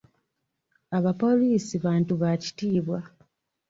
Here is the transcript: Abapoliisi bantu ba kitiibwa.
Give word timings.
Abapoliisi 0.97 1.75
bantu 1.85 2.13
ba 2.21 2.31
kitiibwa. 2.41 2.99